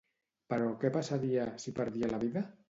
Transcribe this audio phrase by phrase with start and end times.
[0.53, 2.45] Però què passaria, si perdia la vida?